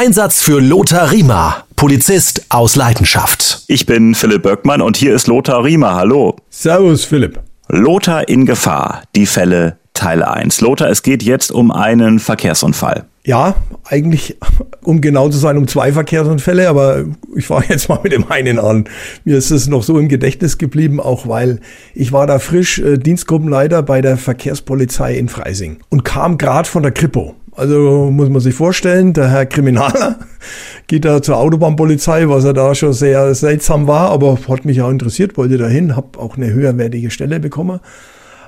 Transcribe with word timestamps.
Einsatz 0.00 0.40
für 0.40 0.60
Lothar 0.60 1.10
Riemer, 1.10 1.64
Polizist 1.74 2.46
aus 2.50 2.76
Leidenschaft. 2.76 3.64
Ich 3.66 3.84
bin 3.84 4.14
Philipp 4.14 4.44
Böckmann 4.44 4.80
und 4.80 4.96
hier 4.96 5.12
ist 5.12 5.26
Lothar 5.26 5.64
Riemer. 5.64 5.96
Hallo. 5.96 6.36
Servus, 6.50 7.04
Philipp. 7.04 7.40
Lothar 7.66 8.28
in 8.28 8.46
Gefahr. 8.46 9.02
Die 9.16 9.26
Fälle 9.26 9.76
Teil 9.94 10.22
1. 10.22 10.60
Lothar, 10.60 10.88
es 10.88 11.02
geht 11.02 11.24
jetzt 11.24 11.50
um 11.50 11.72
einen 11.72 12.20
Verkehrsunfall. 12.20 13.06
Ja, 13.24 13.56
eigentlich, 13.84 14.36
um 14.84 15.00
genau 15.00 15.30
zu 15.30 15.38
sein, 15.38 15.56
um 15.56 15.66
zwei 15.66 15.90
Verkehrsunfälle, 15.92 16.68
aber 16.68 17.04
ich 17.34 17.48
fange 17.48 17.66
jetzt 17.68 17.88
mal 17.88 17.98
mit 18.00 18.12
dem 18.12 18.30
einen 18.30 18.60
an. 18.60 18.84
Mir 19.24 19.36
ist 19.36 19.50
es 19.50 19.66
noch 19.66 19.82
so 19.82 19.98
im 19.98 20.08
Gedächtnis 20.08 20.58
geblieben, 20.58 21.00
auch 21.00 21.26
weil 21.26 21.58
ich 21.92 22.12
war 22.12 22.28
da 22.28 22.38
frisch 22.38 22.78
äh, 22.78 22.98
Dienstgruppenleiter 22.98 23.82
bei 23.82 24.00
der 24.00 24.16
Verkehrspolizei 24.16 25.14
in 25.14 25.28
Freising 25.28 25.78
und 25.88 26.04
kam 26.04 26.38
gerade 26.38 26.68
von 26.68 26.84
der 26.84 26.92
Kripo. 26.92 27.34
Also 27.58 28.10
muss 28.12 28.28
man 28.28 28.40
sich 28.40 28.54
vorstellen, 28.54 29.12
der 29.14 29.30
Herr 29.30 29.44
Kriminaler 29.44 30.16
geht 30.86 31.04
da 31.04 31.20
zur 31.20 31.38
Autobahnpolizei, 31.38 32.28
was 32.28 32.44
er 32.44 32.52
da 32.52 32.72
schon 32.76 32.92
sehr 32.92 33.34
seltsam 33.34 33.88
war, 33.88 34.10
aber 34.10 34.38
hat 34.48 34.64
mich 34.64 34.80
auch 34.80 34.90
interessiert, 34.90 35.36
wollte 35.36 35.58
dahin, 35.58 35.96
habe 35.96 36.20
auch 36.20 36.36
eine 36.36 36.52
höherwertige 36.52 37.10
Stelle 37.10 37.40
bekommen. 37.40 37.80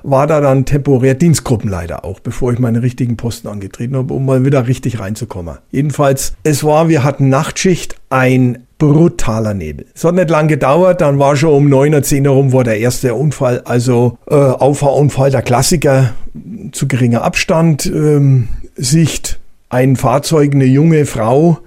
War 0.05 0.29
da 0.29 0.41
dann 0.41 0.65
temporär 0.65 1.15
Dienstgruppenleiter 1.15 2.05
auch, 2.05 2.21
bevor 2.21 2.53
ich 2.53 2.61
meinen 2.61 2.81
richtigen 2.81 3.17
Posten 3.17 3.49
angetreten 3.49 3.97
habe, 3.97 4.15
um 4.15 4.25
mal 4.25 4.45
wieder 4.45 4.69
richtig 4.69 5.01
reinzukommen. 5.01 5.59
Jedenfalls, 5.73 6.35
es 6.45 6.63
war, 6.63 6.89
wir 6.89 7.03
hatten 7.03 7.29
Nachtschicht, 7.29 7.97
ein 8.11 8.65
brutaler 8.79 9.55
Nebel. 9.55 9.87
Es 9.95 10.05
hat 10.05 10.15
nicht 10.15 10.31
lang 10.31 10.49
gedauert, 10.49 11.01
dann 11.01 11.19
war 11.19 11.37
schon 11.37 11.53
um 11.53 11.69
neun 11.69 11.93
oder 11.93 12.03
zehn 12.03 12.25
herum 12.25 12.53
war 12.53 12.65
der 12.65 12.79
erste 12.79 13.15
Unfall, 13.15 13.61
also 13.65 14.19
äh, 14.31 14.35
Auffahrunfall, 14.35 15.31
der 15.31 15.43
Klassiker, 15.43 16.15
zu 16.73 16.87
geringer 16.87 17.23
Abstand, 17.23 17.87
ähm, 17.87 18.49
Sicht, 18.81 19.39
ein 19.69 19.97
Fahrzeug, 19.97 20.55
eine 20.55 20.65
junge 20.65 21.07
Frau 21.07 21.59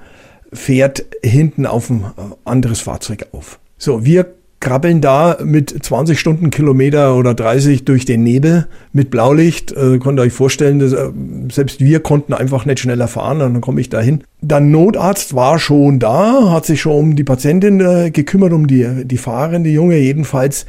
fährt 0.51 1.05
hinten 1.23 1.65
auf 1.65 1.89
ein 1.89 2.05
anderes 2.43 2.81
Fahrzeug 2.81 3.27
auf. 3.31 3.59
So, 3.77 4.03
wir 4.03 4.33
krabbeln 4.59 5.01
da 5.01 5.37
mit 5.43 5.83
20 5.83 6.17
Stundenkilometer 6.17 7.15
oder 7.17 7.33
30 7.33 7.83
durch 7.83 8.05
den 8.05 8.23
Nebel 8.23 8.67
mit 8.93 9.11
Blaulicht. 9.11 9.73
Äh, 9.73 9.99
könnt 9.99 10.19
ihr 10.19 10.23
euch 10.23 10.31
vorstellen, 10.31 10.79
dass, 10.79 10.93
äh, 10.93 11.09
selbst 11.51 11.81
wir 11.81 11.99
konnten 11.99 12.33
einfach 12.33 12.65
nicht 12.65 12.79
schneller 12.79 13.09
fahren. 13.09 13.41
Und 13.41 13.53
dann 13.53 13.61
komme 13.61 13.81
ich 13.81 13.89
da 13.89 13.99
hin. 13.99 14.23
Der 14.41 14.61
Notarzt 14.61 15.35
war 15.35 15.59
schon 15.59 15.99
da, 15.99 16.49
hat 16.51 16.65
sich 16.65 16.79
schon 16.79 16.93
um 16.93 17.15
die 17.17 17.25
Patientin 17.25 17.81
äh, 17.81 18.09
gekümmert, 18.09 18.53
um 18.53 18.67
die, 18.67 19.03
die 19.03 19.17
fahrende 19.17 19.69
Junge. 19.69 19.97
Jedenfalls, 19.97 20.65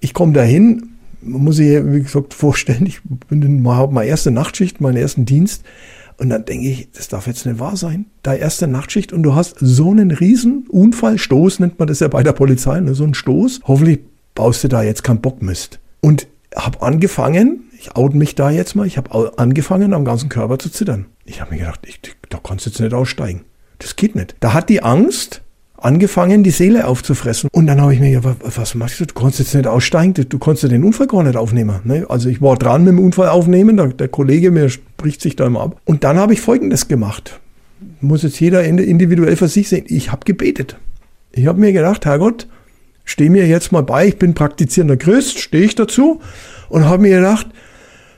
ich 0.00 0.14
komme 0.14 0.32
da 0.32 0.42
hin, 1.22 1.30
muss 1.30 1.58
ich, 1.58 1.84
wie 1.84 2.02
gesagt, 2.02 2.34
vorstellen, 2.34 2.86
ich 2.86 3.00
bin 3.28 3.42
in, 3.42 3.66
habe 3.68 3.92
meine 3.92 4.08
erste 4.08 4.30
Nachtschicht, 4.30 4.80
meinen 4.80 4.96
ersten 4.96 5.24
Dienst. 5.24 5.64
Und 6.18 6.30
dann 6.30 6.44
denke 6.44 6.68
ich, 6.68 6.90
das 6.92 7.08
darf 7.08 7.26
jetzt 7.26 7.46
nicht 7.46 7.58
wahr 7.58 7.76
sein. 7.76 8.06
Da 8.22 8.34
erste 8.34 8.68
Nachtschicht 8.68 9.12
und 9.12 9.22
du 9.22 9.34
hast 9.34 9.56
so 9.58 9.90
einen 9.90 10.10
riesen 10.10 10.66
Unfall, 10.68 11.18
Stoß 11.18 11.60
nennt 11.60 11.78
man 11.78 11.88
das 11.88 12.00
ja 12.00 12.08
bei 12.08 12.22
der 12.22 12.32
Polizei, 12.32 12.80
ne? 12.80 12.94
so 12.94 13.04
ein 13.04 13.14
Stoß. 13.14 13.60
Hoffentlich 13.64 14.00
baust 14.34 14.62
du 14.62 14.68
da 14.68 14.82
jetzt 14.82 15.02
keinen 15.02 15.20
Bockmist. 15.20 15.80
Und 16.00 16.28
habe 16.54 16.82
angefangen, 16.82 17.64
ich 17.78 17.96
oute 17.96 18.16
mich 18.16 18.34
da 18.34 18.50
jetzt 18.50 18.74
mal, 18.76 18.86
ich 18.86 18.98
habe 18.98 19.38
angefangen, 19.38 19.94
am 19.94 20.04
ganzen 20.04 20.28
Körper 20.28 20.58
zu 20.58 20.70
zittern. 20.70 21.06
Ich 21.24 21.40
habe 21.40 21.52
mir 21.52 21.60
gedacht, 21.60 21.80
ich, 21.86 22.00
da 22.28 22.38
kannst 22.42 22.66
du 22.66 22.70
jetzt 22.70 22.80
nicht 22.80 22.94
aussteigen. 22.94 23.44
Das 23.78 23.96
geht 23.96 24.14
nicht. 24.14 24.36
Da 24.40 24.52
hat 24.52 24.68
die 24.68 24.82
Angst, 24.82 25.42
angefangen, 25.82 26.42
die 26.42 26.50
Seele 26.50 26.86
aufzufressen. 26.86 27.48
Und 27.52 27.66
dann 27.66 27.80
habe 27.80 27.94
ich 27.94 28.00
mir 28.00 28.10
gedacht, 28.10 28.36
was 28.56 28.74
machst 28.74 29.00
du? 29.00 29.06
Du 29.06 29.14
kannst 29.14 29.38
jetzt 29.38 29.54
nicht 29.54 29.66
aussteigen, 29.66 30.14
du, 30.14 30.38
ja 30.38 30.68
den 30.68 30.84
Unfall 30.84 31.06
gar 31.06 31.22
nicht 31.22 31.36
aufnehmen. 31.36 31.80
Ne? 31.84 32.06
Also 32.08 32.28
ich 32.28 32.40
war 32.40 32.56
dran 32.56 32.84
mit 32.84 32.92
dem 32.92 32.98
Unfall 32.98 33.28
aufnehmen, 33.28 33.76
der, 33.76 33.88
der 33.88 34.08
Kollege 34.08 34.50
mir 34.50 34.68
spricht 34.68 35.20
sich 35.20 35.36
da 35.36 35.46
immer 35.46 35.60
ab. 35.60 35.80
Und 35.84 36.04
dann 36.04 36.18
habe 36.18 36.32
ich 36.32 36.40
Folgendes 36.40 36.88
gemacht. 36.88 37.40
Muss 38.00 38.22
jetzt 38.22 38.40
jeder 38.40 38.64
individuell 38.64 39.36
für 39.36 39.48
sich 39.48 39.68
sehen. 39.68 39.84
Ich 39.88 40.12
habe 40.12 40.24
gebetet. 40.24 40.76
Ich 41.32 41.46
habe 41.46 41.60
mir 41.60 41.72
gedacht, 41.72 42.04
Herrgott, 42.04 42.46
steh 43.04 43.28
mir 43.28 43.46
jetzt 43.46 43.72
mal 43.72 43.82
bei, 43.82 44.06
ich 44.08 44.18
bin 44.18 44.34
praktizierender 44.34 44.96
Christ, 44.96 45.40
stehe 45.40 45.64
ich 45.64 45.74
dazu 45.74 46.20
und 46.68 46.84
habe 46.84 47.02
mir 47.02 47.16
gedacht, 47.16 47.48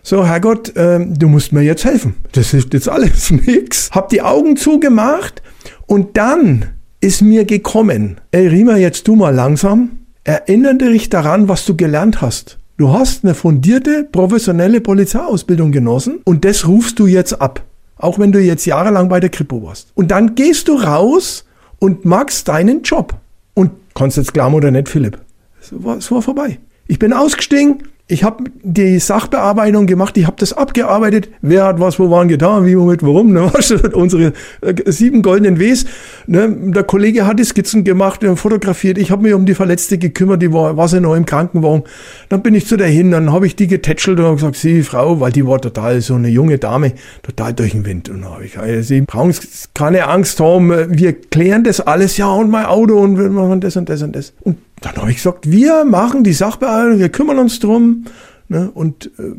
so, 0.02 0.26
Herrgott, 0.26 0.74
ähm, 0.76 1.18
du 1.18 1.28
musst 1.28 1.52
mir 1.54 1.62
jetzt 1.62 1.86
helfen. 1.86 2.16
Das 2.32 2.52
ist 2.52 2.74
jetzt 2.74 2.90
alles 2.90 3.30
nichts. 3.46 3.90
Hab 3.92 4.10
die 4.10 4.20
Augen 4.20 4.56
zugemacht 4.58 5.42
und 5.86 6.18
dann 6.18 6.73
ist 7.04 7.20
mir 7.20 7.44
gekommen. 7.44 8.18
Ey, 8.30 8.48
Rima, 8.48 8.78
jetzt 8.78 9.06
du 9.06 9.14
mal 9.14 9.34
langsam. 9.34 9.98
Erinnere 10.24 10.90
dich 10.90 11.10
daran, 11.10 11.48
was 11.50 11.66
du 11.66 11.76
gelernt 11.76 12.22
hast. 12.22 12.58
Du 12.78 12.94
hast 12.94 13.24
eine 13.24 13.34
fundierte, 13.34 14.08
professionelle 14.10 14.80
Polizeiausbildung 14.80 15.70
genossen 15.70 16.20
und 16.24 16.46
das 16.46 16.66
rufst 16.66 16.98
du 16.98 17.06
jetzt 17.06 17.42
ab. 17.42 17.62
Auch 17.98 18.18
wenn 18.18 18.32
du 18.32 18.40
jetzt 18.40 18.64
jahrelang 18.64 19.10
bei 19.10 19.20
der 19.20 19.28
Kripo 19.28 19.62
warst. 19.62 19.88
Und 19.94 20.12
dann 20.12 20.34
gehst 20.34 20.68
du 20.68 20.76
raus 20.76 21.44
und 21.78 22.06
magst 22.06 22.48
deinen 22.48 22.82
Job. 22.82 23.14
Und 23.52 23.72
kannst 23.94 24.16
jetzt 24.16 24.32
glauben 24.32 24.54
oder 24.54 24.70
nicht, 24.70 24.88
Philipp. 24.88 25.18
Es 25.60 25.74
war, 25.84 25.98
es 25.98 26.10
war 26.10 26.22
vorbei. 26.22 26.58
Ich 26.88 26.98
bin 26.98 27.12
ausgestiegen, 27.12 27.82
ich 28.06 28.22
habe 28.22 28.44
die 28.62 28.98
Sachbearbeitung 28.98 29.86
gemacht, 29.86 30.18
ich 30.18 30.26
habe 30.26 30.36
das 30.38 30.52
abgearbeitet, 30.52 31.30
wer 31.40 31.64
hat 31.64 31.80
was 31.80 31.98
wo 31.98 32.10
waren 32.10 32.28
getan, 32.28 32.66
wie, 32.66 32.78
womit, 32.78 33.02
warum, 33.02 33.32
ne? 33.32 33.50
unsere 33.94 34.34
äh, 34.60 34.92
sieben 34.92 35.22
goldenen 35.22 35.58
Ws. 35.58 35.86
Ne? 36.26 36.54
Der 36.66 36.82
Kollege 36.82 37.26
hat 37.26 37.38
die 37.38 37.44
Skizzen 37.44 37.82
gemacht, 37.82 38.20
fotografiert, 38.36 38.98
ich 38.98 39.10
habe 39.10 39.22
mich 39.22 39.32
um 39.32 39.46
die 39.46 39.54
Verletzte 39.54 39.96
gekümmert, 39.96 40.42
die 40.42 40.52
war, 40.52 40.76
war 40.76 40.86
sie 40.86 41.00
noch 41.00 41.14
im 41.14 41.24
Krankenwagen. 41.24 41.84
Dann 42.28 42.42
bin 42.42 42.54
ich 42.54 42.66
zu 42.66 42.76
der 42.76 42.88
hin, 42.88 43.10
dann 43.10 43.32
habe 43.32 43.46
ich 43.46 43.56
die 43.56 43.68
getätschelt 43.68 44.20
und 44.20 44.36
gesagt, 44.36 44.56
sie 44.56 44.82
Frau, 44.82 45.20
weil 45.20 45.32
die 45.32 45.46
war 45.46 45.58
total 45.58 46.02
so 46.02 46.14
eine 46.14 46.28
junge 46.28 46.58
Dame, 46.58 46.92
total 47.22 47.54
durch 47.54 47.72
den 47.72 47.86
Wind. 47.86 48.10
Und 48.10 48.20
dann 48.20 48.32
habe 48.32 48.44
ich 48.44 48.52
gesagt, 48.52 48.84
sie 48.84 49.00
brauchen 49.00 49.34
keine 49.72 50.08
Angst 50.08 50.40
haben, 50.40 50.70
wir 50.90 51.14
klären 51.14 51.64
das 51.64 51.80
alles, 51.80 52.18
ja, 52.18 52.30
und 52.30 52.50
mein 52.50 52.66
Auto 52.66 52.98
und 52.98 53.18
wir 53.18 53.30
machen 53.30 53.62
das 53.62 53.78
und 53.78 53.88
das 53.88 54.02
und 54.02 54.14
das. 54.14 54.34
Und 54.42 54.58
dann 54.80 54.96
habe 54.96 55.10
ich 55.10 55.16
gesagt, 55.16 55.50
wir 55.50 55.84
machen 55.84 56.24
die 56.24 56.32
Sachbearbeitung, 56.32 56.98
wir 56.98 57.08
kümmern 57.08 57.38
uns 57.38 57.60
drum. 57.60 58.04
Ne? 58.48 58.70
Und, 58.72 59.10
äh, 59.18 59.32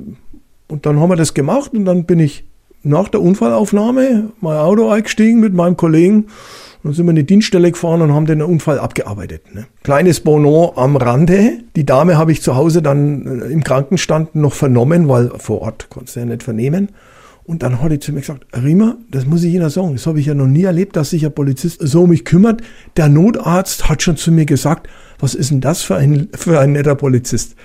und 0.68 0.86
dann 0.86 1.00
haben 1.00 1.10
wir 1.10 1.16
das 1.16 1.34
gemacht 1.34 1.74
und 1.74 1.86
dann 1.86 2.06
bin 2.06 2.20
ich 2.20 2.46
nach 2.84 3.10
der 3.10 3.22
Unfallaufnahme 3.22 4.32
mein 4.42 4.58
Auto 4.58 4.90
eingestiegen 4.90 5.40
mit 5.40 5.54
meinem 5.54 5.76
Kollegen. 5.76 6.28
Dann 6.84 6.94
sind 6.94 7.08
wir 7.08 7.10
in 7.12 7.16
die 7.16 7.26
Dienststelle 7.26 7.72
gefahren 7.72 8.04
und 8.04 8.14
haben 8.14 8.28
den 8.28 8.44
Unfall 8.44 8.78
abgearbeitet. 8.78 9.56
Ne? 9.56 9.66
Kleines 9.84 10.20
Bonon 10.20 10.72
am 10.76 10.96
Rande. 10.96 11.54
Die 11.76 11.86
Dame 11.86 12.16
habe 12.16 12.32
ich 12.32 12.44
zu 12.44 12.56
Hause 12.56 12.84
dann 12.84 13.42
äh, 13.42 13.46
im 13.48 13.64
Krankenstand 13.64 14.36
noch 14.36 14.54
vernommen, 14.54 15.10
weil 15.10 15.32
vor 15.38 15.62
Ort 15.64 15.90
konntest 15.90 16.16
du 16.16 16.20
ja 16.20 16.26
nicht 16.28 16.44
vernehmen. 16.44 16.90
Und 17.44 17.62
dann 17.62 17.82
hat 17.82 17.92
er 17.92 18.00
zu 18.00 18.12
mir 18.12 18.22
gesagt, 18.22 18.46
Riemer, 18.56 18.98
das 19.10 19.26
muss 19.26 19.44
ich 19.44 19.54
Ihnen 19.54 19.70
sagen, 19.70 19.94
das 19.94 20.08
habe 20.08 20.20
ich 20.20 20.26
ja 20.26 20.34
noch 20.34 20.48
nie 20.48 20.64
erlebt, 20.64 20.96
dass 20.96 21.12
sich 21.12 21.26
ein 21.26 21.34
Polizist 21.34 21.80
so 21.82 22.04
um 22.04 22.10
mich 22.10 22.26
kümmert. 22.26 22.62
Der 22.98 23.08
Notarzt 23.08 23.88
hat 23.88 24.02
schon 24.02 24.18
zu 24.18 24.32
mir 24.32 24.46
gesagt, 24.46 24.88
was 25.20 25.36
ist 25.36 25.52
denn 25.52 25.62
das 25.62 25.82
für 25.82 25.96
ein, 25.96 26.30
für 26.34 26.60
ein 26.60 26.74
netter 26.74 26.96
Polizist? 26.96 27.56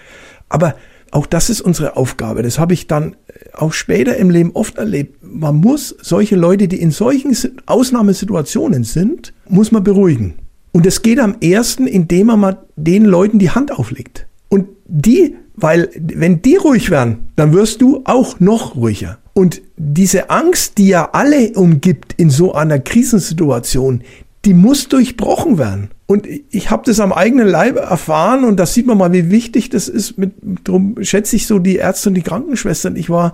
Aber 0.48 0.74
auch 1.10 1.26
das 1.26 1.50
ist 1.50 1.60
unsere 1.60 1.96
Aufgabe. 1.96 2.42
Das 2.42 2.58
habe 2.58 2.74
ich 2.74 2.86
dann 2.86 3.16
auch 3.52 3.72
später 3.72 4.16
im 4.16 4.30
Leben 4.30 4.52
oft 4.54 4.78
erlebt. 4.78 5.18
Man 5.22 5.56
muss 5.56 5.94
solche 6.00 6.36
Leute, 6.36 6.68
die 6.68 6.80
in 6.80 6.90
solchen 6.90 7.36
Ausnahmesituationen 7.66 8.84
sind, 8.84 9.32
muss 9.48 9.72
man 9.72 9.82
beruhigen. 9.82 10.34
Und 10.72 10.86
es 10.86 11.02
geht 11.02 11.18
am 11.18 11.36
ersten, 11.40 11.86
indem 11.86 12.28
man 12.28 12.40
mal 12.40 12.58
den 12.76 13.04
Leuten 13.04 13.40
die 13.40 13.50
Hand 13.50 13.72
auflegt. 13.72 14.26
Und 14.48 14.68
die, 14.86 15.36
weil 15.56 15.90
wenn 15.94 16.42
die 16.42 16.56
ruhig 16.56 16.90
werden, 16.90 17.30
dann 17.34 17.52
wirst 17.52 17.82
du 17.82 18.02
auch 18.04 18.38
noch 18.38 18.76
ruhiger. 18.76 19.18
Und 19.34 19.62
diese 19.76 20.30
Angst, 20.30 20.78
die 20.78 20.88
ja 20.88 21.10
alle 21.12 21.52
umgibt 21.52 22.14
in 22.16 22.30
so 22.30 22.54
einer 22.54 22.78
Krisensituation, 22.78 24.02
die 24.44 24.54
muss 24.54 24.88
durchbrochen 24.88 25.58
werden. 25.58 25.90
Und 26.10 26.26
ich 26.26 26.72
habe 26.72 26.82
das 26.86 26.98
am 26.98 27.12
eigenen 27.12 27.46
Leib 27.46 27.76
erfahren 27.76 28.42
und 28.42 28.58
da 28.58 28.66
sieht 28.66 28.84
man 28.84 28.98
mal, 28.98 29.12
wie 29.12 29.30
wichtig 29.30 29.70
das 29.70 29.86
ist. 29.86 30.18
Mit, 30.18 30.32
darum 30.64 30.96
schätze 31.02 31.36
ich 31.36 31.46
so 31.46 31.60
die 31.60 31.76
Ärzte 31.76 32.08
und 32.08 32.16
die 32.16 32.22
Krankenschwestern. 32.22 32.96
Ich 32.96 33.10
war 33.10 33.32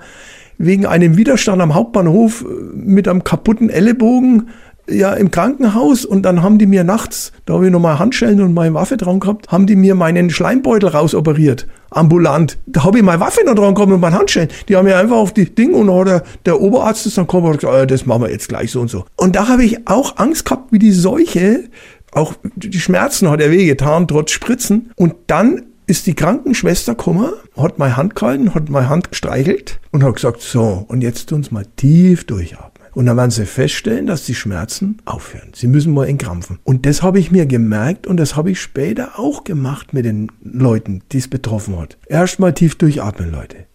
wegen 0.58 0.84
einem 0.84 1.16
Widerstand 1.16 1.62
am 1.62 1.74
Hauptbahnhof 1.74 2.44
mit 2.74 3.08
einem 3.08 3.24
kaputten 3.24 3.70
Ellenbogen 3.70 4.50
ja 4.90 5.14
im 5.14 5.30
Krankenhaus 5.30 6.04
und 6.04 6.22
dann 6.22 6.42
haben 6.42 6.58
die 6.58 6.66
mir 6.66 6.84
nachts, 6.84 7.32
da 7.44 7.54
habe 7.54 7.66
ich 7.66 7.72
noch 7.72 7.80
mal 7.80 7.98
Handschellen 7.98 8.40
und 8.40 8.54
meine 8.54 8.74
Waffe 8.74 8.96
dran 8.96 9.20
gehabt, 9.20 9.48
haben 9.50 9.66
die 9.66 9.74
mir 9.74 9.94
meinen 9.94 10.30
Schleimbeutel 10.30 10.90
rausoperiert, 10.90 11.66
ambulant. 11.90 12.58
Da 12.66 12.84
habe 12.84 12.98
ich 12.98 13.04
meine 13.04 13.20
Waffe 13.20 13.44
noch 13.44 13.54
dran 13.54 13.74
gehabt 13.74 13.90
und 13.90 14.00
meine 14.00 14.16
Handschellen. 14.18 14.48
Die 14.68 14.76
haben 14.76 14.84
mir 14.84 14.96
einfach 14.96 15.16
auf 15.16 15.32
die 15.32 15.52
Ding 15.52 15.74
und 15.74 15.88
der, 16.06 16.22
der 16.44 16.60
Oberarzt 16.60 17.06
ist 17.06 17.18
dann 17.18 17.26
gekommen 17.26 17.46
und 17.46 17.60
gesagt, 17.60 17.74
oh, 17.74 17.86
das 17.86 18.06
machen 18.06 18.22
wir 18.22 18.30
jetzt 18.30 18.48
gleich 18.48 18.70
so 18.70 18.80
und 18.80 18.88
so. 18.88 19.04
Und 19.16 19.34
da 19.34 19.48
habe 19.48 19.64
ich 19.64 19.88
auch 19.88 20.18
Angst 20.18 20.44
gehabt, 20.44 20.72
wie 20.72 20.78
die 20.78 20.92
Seuche, 20.92 21.64
auch 22.16 22.34
die 22.56 22.80
Schmerzen 22.80 23.30
hat 23.30 23.40
er 23.40 23.50
wehgetan, 23.50 24.08
trotz 24.08 24.30
Spritzen. 24.30 24.92
Und 24.96 25.14
dann 25.26 25.66
ist 25.86 26.06
die 26.06 26.14
Krankenschwester 26.14 26.94
gekommen, 26.94 27.32
hat 27.56 27.78
meine 27.78 27.96
Hand 27.96 28.16
gehalten, 28.16 28.54
hat 28.54 28.68
meine 28.68 28.88
Hand 28.88 29.10
gestreichelt 29.10 29.78
und 29.92 30.02
hat 30.02 30.16
gesagt, 30.16 30.40
so, 30.40 30.84
und 30.88 31.02
jetzt 31.02 31.28
tun 31.28 31.42
Sie 31.42 31.54
mal 31.54 31.66
tief 31.76 32.24
durchatmen. 32.24 32.72
Und 32.94 33.04
dann 33.04 33.18
werden 33.18 33.30
sie 33.30 33.44
feststellen, 33.44 34.06
dass 34.06 34.24
die 34.24 34.34
Schmerzen 34.34 34.96
aufhören. 35.04 35.50
Sie 35.54 35.66
müssen 35.66 35.92
mal 35.92 36.08
entkrampfen. 36.08 36.58
Und 36.64 36.86
das 36.86 37.02
habe 37.02 37.18
ich 37.18 37.30
mir 37.30 37.44
gemerkt 37.44 38.06
und 38.06 38.16
das 38.16 38.36
habe 38.36 38.50
ich 38.50 38.58
später 38.58 39.18
auch 39.18 39.44
gemacht 39.44 39.92
mit 39.92 40.06
den 40.06 40.32
Leuten, 40.42 41.02
die 41.12 41.18
es 41.18 41.28
betroffen 41.28 41.78
hat. 41.78 41.98
Erstmal 42.06 42.54
tief 42.54 42.76
durchatmen, 42.76 43.30
Leute. 43.30 43.66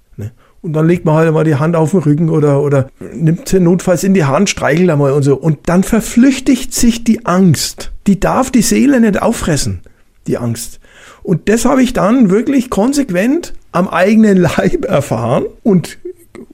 Und 0.62 0.74
dann 0.74 0.88
legt 0.88 1.06
man 1.06 1.16
halt 1.16 1.34
mal 1.34 1.44
die 1.44 1.56
Hand 1.56 1.76
auf 1.76 1.92
den 1.92 2.02
Rücken 2.02 2.30
oder, 2.30 2.62
oder 2.62 2.90
nimmt 3.00 3.50
sie 3.50 3.60
notfalls 3.60 4.04
in 4.04 4.14
die 4.14 4.26
Hand, 4.26 4.50
streichelt 4.50 4.90
einmal 4.90 5.12
und 5.12 5.24
so. 5.24 5.36
Und 5.36 5.58
dann 5.68 5.84
verflüchtigt 5.84 6.74
sich 6.74 7.04
die 7.04 7.26
Angst. 7.26 7.92
Die 8.06 8.20
darf 8.20 8.52
die 8.52 8.62
Seele 8.62 9.02
nicht 9.02 9.22
auffressen, 9.22 9.82
die 10.28 10.38
Angst. 10.38 10.80
Und 11.24 11.50
das 11.50 11.66
habe 11.66 11.82
ich 11.82 11.94
dann 11.94 12.30
wirklich 12.30 12.70
konsequent 12.70 13.54
am 13.72 13.88
eigenen 13.88 14.38
Leib 14.58 14.86
erfahren 14.86 15.46
und 15.64 15.98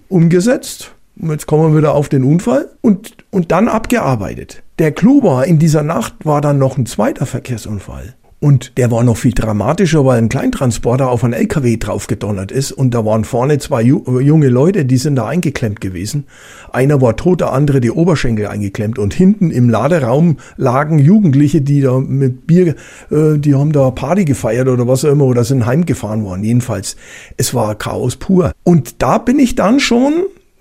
umgesetzt. 0.07 0.93
Und 1.19 1.31
jetzt 1.31 1.47
kommen 1.47 1.73
wir 1.73 1.77
wieder 1.77 1.93
auf 1.93 2.09
den 2.09 2.23
Unfall 2.23 2.69
und, 2.81 3.15
und 3.31 3.51
dann 3.51 3.67
abgearbeitet. 3.67 4.63
Der 4.79 4.91
Clou 4.91 5.23
war, 5.23 5.45
in 5.45 5.59
dieser 5.59 5.83
Nacht 5.83 6.13
war 6.23 6.41
dann 6.41 6.59
noch 6.59 6.77
ein 6.77 6.85
zweiter 6.85 7.25
Verkehrsunfall. 7.25 8.13
Und 8.39 8.77
der 8.77 8.91
war 8.91 9.03
noch 9.03 9.17
viel 9.17 9.33
dramatischer, 9.33 10.05
weil 10.05 10.19
ein 10.19 10.29
Kleintransporter 10.29 11.09
auf 11.09 11.23
einen 11.23 11.33
LKW 11.33 11.77
draufgedonnert 11.77 12.51
ist 12.51 12.71
und 12.71 12.93
da 12.93 13.03
waren 13.03 13.23
vorne 13.23 13.57
zwei 13.57 13.81
junge 13.81 14.49
Leute, 14.49 14.85
die 14.85 14.97
sind 14.97 15.15
da 15.15 15.25
eingeklemmt 15.25 15.81
gewesen. 15.81 16.25
Einer 16.71 17.01
war 17.01 17.15
tot, 17.15 17.41
der 17.41 17.51
andere 17.51 17.81
die 17.81 17.89
Oberschenkel 17.89 18.45
eingeklemmt 18.45 18.99
und 18.99 19.15
hinten 19.15 19.49
im 19.49 19.71
Laderaum 19.71 20.37
lagen 20.55 20.99
Jugendliche, 20.99 21.61
die 21.61 21.81
da 21.81 21.99
mit 21.99 22.45
Bier, 22.45 22.75
äh, 23.09 23.39
die 23.39 23.55
haben 23.55 23.71
da 23.71 23.89
Party 23.89 24.23
gefeiert 24.23 24.67
oder 24.67 24.87
was 24.87 25.03
auch 25.03 25.11
immer 25.11 25.25
oder 25.25 25.43
sind 25.43 25.65
heimgefahren 25.65 26.23
worden. 26.23 26.43
Jedenfalls, 26.43 26.95
es 27.37 27.55
war 27.55 27.73
Chaos 27.73 28.17
pur. 28.17 28.51
Und 28.63 29.01
da 29.01 29.17
bin 29.17 29.39
ich 29.39 29.55
dann 29.55 29.79
schon 29.79 30.13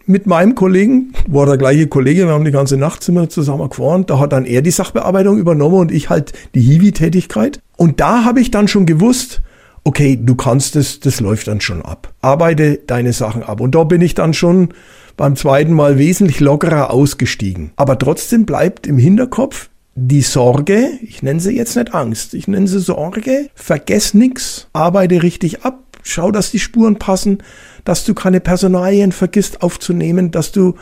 mit 0.06 0.26
meinem 0.26 0.54
Kollegen, 0.54 1.12
war 1.26 1.46
der 1.46 1.56
gleiche 1.56 1.86
Kollege, 1.88 2.26
wir 2.26 2.32
haben 2.32 2.44
die 2.44 2.50
ganze 2.50 2.76
Nacht 2.76 3.02
zusammen 3.02 3.68
gefahren, 3.68 4.06
da 4.06 4.18
hat 4.18 4.32
dann 4.32 4.44
er 4.44 4.62
die 4.62 4.70
Sachbearbeitung 4.70 5.38
übernommen 5.38 5.76
und 5.76 5.92
ich 5.92 6.10
halt 6.10 6.32
die 6.54 6.60
Hiwi-Tätigkeit. 6.60 7.60
Und 7.76 8.00
da 8.00 8.24
habe 8.24 8.40
ich 8.40 8.50
dann 8.50 8.68
schon 8.68 8.86
gewusst, 8.86 9.42
okay, 9.84 10.18
du 10.20 10.34
kannst 10.34 10.76
es, 10.76 11.00
das 11.00 11.20
läuft 11.20 11.48
dann 11.48 11.60
schon 11.60 11.82
ab. 11.82 12.12
Arbeite 12.20 12.80
deine 12.86 13.12
Sachen 13.12 13.42
ab. 13.42 13.60
Und 13.60 13.74
da 13.74 13.84
bin 13.84 14.00
ich 14.00 14.14
dann 14.14 14.34
schon 14.34 14.70
beim 15.16 15.36
zweiten 15.36 15.72
Mal 15.72 15.98
wesentlich 15.98 16.40
lockerer 16.40 16.90
ausgestiegen. 16.90 17.72
Aber 17.76 17.98
trotzdem 17.98 18.46
bleibt 18.46 18.86
im 18.86 18.98
Hinterkopf 18.98 19.68
die 19.94 20.22
Sorge, 20.22 20.90
ich 21.02 21.22
nenne 21.22 21.40
sie 21.40 21.56
jetzt 21.56 21.74
nicht 21.74 21.94
Angst, 21.94 22.34
ich 22.34 22.48
nenne 22.48 22.68
sie 22.68 22.80
Sorge, 22.80 23.48
vergess 23.54 24.12
nix, 24.12 24.68
arbeite 24.74 25.22
richtig 25.22 25.64
ab, 25.64 25.84
schau, 26.02 26.30
dass 26.30 26.50
die 26.50 26.58
Spuren 26.58 26.96
passen, 26.96 27.38
dass 27.86 28.04
du 28.04 28.14
keine 28.14 28.40
Personalien 28.40 29.12
vergisst 29.12 29.62
aufzunehmen, 29.62 30.30
dass 30.30 30.52
du 30.52 30.74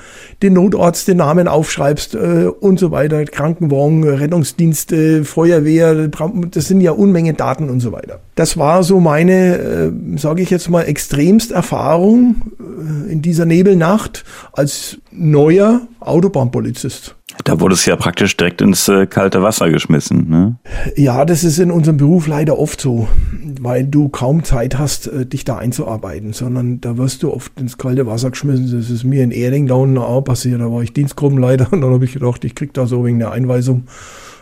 den 0.42 0.54
Notarzt 0.54 1.06
den 1.06 1.18
Namen 1.18 1.46
aufschreibst 1.46 2.14
äh, 2.14 2.46
und 2.48 2.80
so 2.80 2.90
weiter, 2.90 3.24
Krankenwagen, 3.24 4.04
Rettungsdienste, 4.04 5.24
Feuerwehr, 5.24 6.08
das 6.08 6.66
sind 6.66 6.80
ja 6.80 6.92
Unmenge 6.92 7.34
Daten 7.34 7.70
und 7.70 7.80
so 7.80 7.92
weiter. 7.92 8.20
Das 8.34 8.56
war 8.56 8.82
so 8.82 8.98
meine, 9.00 9.56
äh, 9.56 10.18
sage 10.18 10.42
ich 10.42 10.50
jetzt 10.50 10.68
mal, 10.68 10.82
extremst 10.82 11.52
Erfahrung 11.52 12.36
äh, 12.58 13.12
in 13.12 13.22
dieser 13.22 13.44
Nebelnacht 13.44 14.24
als 14.52 14.98
neuer 15.12 15.82
Autobahnpolizist. 16.00 17.14
Da 17.42 17.60
wurde 17.60 17.74
es 17.74 17.84
ja 17.84 17.96
praktisch 17.96 18.36
direkt 18.36 18.60
ins 18.60 18.86
äh, 18.88 19.06
kalte 19.06 19.42
Wasser 19.42 19.70
geschmissen. 19.70 20.28
Ne? 20.28 20.56
Ja, 20.94 21.24
das 21.24 21.42
ist 21.42 21.58
in 21.58 21.70
unserem 21.70 21.96
Beruf 21.96 22.28
leider 22.28 22.58
oft 22.58 22.80
so, 22.80 23.08
weil 23.60 23.84
du 23.84 24.08
kaum 24.08 24.44
Zeit 24.44 24.78
hast, 24.78 25.08
äh, 25.08 25.26
dich 25.26 25.44
da 25.44 25.56
einzuarbeiten, 25.56 26.32
sondern 26.32 26.80
da 26.80 26.93
wirst 26.96 27.22
du 27.22 27.32
oft 27.32 27.58
ins 27.60 27.78
kalte 27.78 28.06
Wasser 28.06 28.30
geschmissen. 28.30 28.70
Das 28.70 28.90
ist 28.90 29.04
mir 29.04 29.22
in 29.22 29.30
Erding 29.30 29.66
da 29.66 29.74
unten 29.74 29.98
auch 29.98 30.22
passiert. 30.22 30.60
Da 30.60 30.70
war 30.70 30.82
ich 30.82 30.92
Dienstgruppenleiter 30.92 31.68
und 31.72 31.80
dann 31.80 31.92
habe 31.92 32.04
ich 32.04 32.14
gedacht, 32.14 32.44
ich 32.44 32.54
krieg 32.54 32.72
da 32.74 32.86
so 32.86 33.04
wegen 33.04 33.18
der 33.18 33.32
Einweisung 33.32 33.84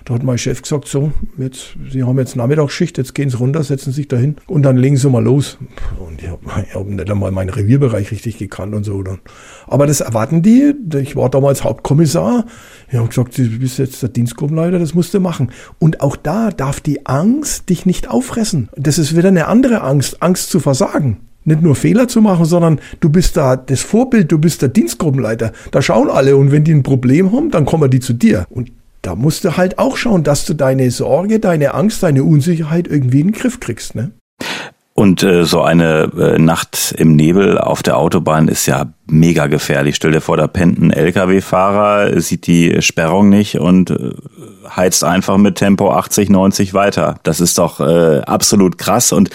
da 0.05 0.15
hat 0.15 0.23
mein 0.23 0.39
Chef 0.39 0.63
gesagt, 0.63 0.89
so, 0.89 1.13
jetzt, 1.39 1.77
Sie 1.91 2.03
haben 2.03 2.19
jetzt 2.19 2.35
Nachmittagsschicht, 2.35 2.99
jetzt 2.99 3.15
gehen 3.15 3.31
Sie 3.31 3.37
runter, 3.37 3.63
setzen 3.63 3.93
sich 3.93 4.09
dahin 4.09 4.37
und 4.47 4.63
dann 4.63 4.77
legen 4.77 4.97
Sie 4.97 5.09
mal 5.09 5.23
los. 5.23 5.59
Und 5.99 6.23
ich 6.23 6.29
habe 6.29 6.41
hab 6.75 6.87
nicht 6.87 7.11
einmal 7.11 7.31
meinen 7.31 7.51
Revierbereich 7.51 8.11
richtig 8.11 8.39
gekannt 8.39 8.75
und 8.75 8.85
so. 8.85 9.03
Dann. 9.03 9.21
Aber 9.67 9.87
das 9.87 10.01
erwarten 10.01 10.43
die. 10.43 10.75
Ich 11.01 11.15
war 11.15 11.31
damals 11.31 11.63
Hauptkommissar. 11.63 12.47
Ich 12.91 12.99
habe 12.99 13.09
gesagt, 13.09 13.39
du 13.39 13.59
bist 13.59 13.79
jetzt 13.79 14.03
der 14.03 14.09
Dienstgruppenleiter, 14.09 14.79
das 14.79 14.95
musst 14.95 15.15
du 15.15 15.21
machen. 15.21 15.53
Und 15.79 16.01
auch 16.01 16.17
da 16.17 16.51
darf 16.51 16.81
die 16.81 17.07
Angst 17.07 17.69
dich 17.69 17.87
nicht 17.87 18.09
auffressen. 18.09 18.71
Das 18.77 18.99
ist 18.99 19.17
wieder 19.17 19.29
eine 19.29 19.47
andere 19.47 19.83
Angst, 19.83 20.23
Angst 20.23 20.51
zu 20.51 20.59
versagen 20.59 21.19
nicht 21.45 21.63
nur 21.63 21.75
Fehler 21.75 22.09
zu 22.09 22.21
machen, 22.21 22.45
sondern 22.45 22.81
du 23.01 23.09
bist 23.09 23.37
da 23.37 23.57
das 23.57 23.81
Vorbild, 23.81 24.31
du 24.31 24.39
bist 24.39 24.63
der 24.63 24.69
Dienstgruppenleiter. 24.69 25.53
Da 25.71 25.83
schauen 25.83 26.09
alle 26.09 26.37
und 26.37 26.53
wenn 26.53 26.65
die 26.65 26.73
ein 26.73 26.83
Problem 26.83 27.33
haben, 27.33 27.51
dann 27.51 27.65
kommen 27.65 27.91
die 27.91 28.01
zu 28.01 28.13
dir. 28.13 28.47
Und 28.51 28.71
da 29.03 29.17
musst 29.17 29.45
du 29.45 29.57
halt 29.57 29.79
auch 29.79 29.97
schauen, 29.97 30.23
dass 30.23 30.45
du 30.47 30.55
deine 30.55 30.91
Sorge, 30.91 31.41
deine 31.41 31.75
Angst, 31.75 32.03
deine 32.03 32.23
Unsicherheit 32.23 32.87
irgendwie 32.87 33.21
in 33.21 33.29
den 33.29 33.33
Griff 33.33 33.59
kriegst. 33.59 33.95
Ne? 33.97 34.13
Und 34.95 35.23
äh, 35.23 35.45
so 35.45 35.63
eine 35.63 36.11
äh, 36.19 36.39
Nacht 36.39 36.95
im 36.97 37.17
Nebel 37.17 37.59
auf 37.59 37.83
der 37.83 37.97
Autobahn 37.97 38.49
ist 38.49 38.67
ja 38.67 38.93
mega 39.07 39.47
gefährlich. 39.47 39.97
Stell 39.97 40.13
dir 40.13 40.21
vor, 40.21 40.37
da 40.37 40.47
pennt 40.47 40.79
ein 40.81 40.91
LKW-Fahrer, 40.91 42.21
sieht 42.21 42.47
die 42.47 42.83
Sperrung 42.83 43.31
nicht 43.31 43.59
und 43.59 43.91
äh, 43.91 44.13
heizt 44.69 45.03
einfach 45.03 45.39
mit 45.39 45.57
Tempo 45.57 45.91
80, 45.91 46.29
90 46.29 46.75
weiter. 46.75 47.17
Das 47.23 47.41
ist 47.41 47.57
doch 47.59 47.81
äh, 47.81 48.21
absolut 48.21 48.77
krass 48.77 49.13
und 49.13 49.31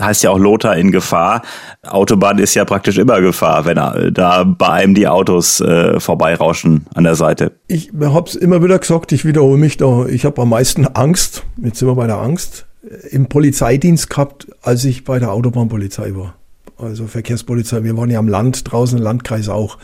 heißt 0.00 0.22
ja 0.22 0.30
auch 0.30 0.38
Lothar 0.38 0.76
in 0.76 0.92
Gefahr. 0.92 1.42
Autobahn 1.86 2.38
ist 2.38 2.54
ja 2.54 2.64
praktisch 2.64 2.98
immer 2.98 3.20
Gefahr, 3.20 3.64
wenn 3.64 3.76
da 3.76 4.44
bei 4.44 4.68
einem 4.68 4.94
die 4.94 5.08
Autos 5.08 5.60
äh, 5.60 6.00
vorbeirauschen 6.00 6.86
an 6.94 7.04
der 7.04 7.14
Seite. 7.14 7.52
Ich 7.66 7.90
hab's 8.00 8.34
immer 8.34 8.62
wieder 8.62 8.78
gesagt, 8.78 9.12
ich 9.12 9.24
wiederhole 9.24 9.58
mich 9.58 9.76
da. 9.76 10.06
Ich 10.06 10.24
habe 10.24 10.42
am 10.42 10.50
meisten 10.50 10.86
Angst, 10.86 11.44
jetzt 11.62 11.78
sind 11.78 11.88
wir 11.88 11.94
bei 11.94 12.06
der 12.06 12.18
Angst, 12.18 12.66
im 13.10 13.26
Polizeidienst 13.26 14.10
gehabt, 14.10 14.48
als 14.62 14.84
ich 14.84 15.04
bei 15.04 15.18
der 15.18 15.32
Autobahnpolizei 15.32 16.14
war. 16.14 16.34
Also 16.78 17.06
Verkehrspolizei. 17.06 17.82
Wir 17.82 17.96
waren 17.96 18.10
ja 18.10 18.18
am 18.18 18.28
Land, 18.28 18.70
draußen 18.70 18.98
im 18.98 19.04
Landkreis 19.04 19.48
auch. 19.48 19.78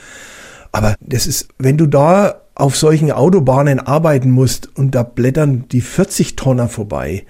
Aber 0.72 0.94
das 1.00 1.26
ist, 1.26 1.48
wenn 1.58 1.76
du 1.76 1.86
da 1.86 2.40
auf 2.54 2.76
solchen 2.76 3.10
Autobahnen 3.10 3.80
arbeiten 3.80 4.30
musst 4.30 4.76
und 4.76 4.94
da 4.94 5.02
blättern 5.02 5.64
die 5.70 5.80
40 5.80 6.36
Tonner 6.36 6.68
vorbei, 6.68 7.24